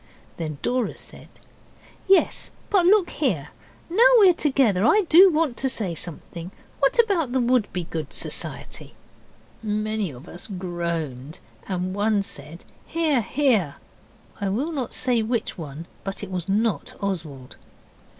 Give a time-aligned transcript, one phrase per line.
[0.37, 1.29] Then Dora said,
[2.07, 3.49] 'Yes, but look here.
[3.87, 6.49] Now we're together I do want to say something.
[6.79, 8.95] What about the Wouldbegoods Society?'
[9.61, 13.21] Many of us groaned, and one said, 'Hear!
[13.21, 13.75] hear!'
[14.39, 17.57] I will not say which one, but it was not Oswald.